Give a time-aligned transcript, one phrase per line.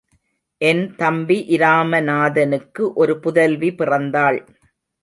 [0.61, 4.39] என் தம்பி இராமநாதனுக்கு ஒரு புதல்வி பிறந்தாள்.